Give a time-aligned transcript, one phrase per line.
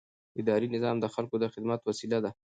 [0.41, 2.31] اداري نظام د خلکو د خدمت وسیله ده.